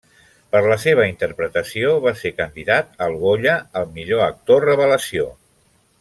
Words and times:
Per 0.53 0.59
la 0.69 0.75
seva 0.83 1.03
interpretació 1.09 1.91
va 2.07 2.13
ser 2.23 2.31
candidat 2.39 2.91
al 3.09 3.13
Goya 3.27 3.53
al 3.81 3.85
millor 3.99 4.23
actor 4.33 4.65
revelació. 4.71 5.29